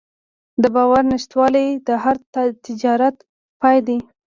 [0.61, 2.15] د باور نشتوالی د هر
[2.65, 3.15] تجارت
[3.61, 3.97] پای ده.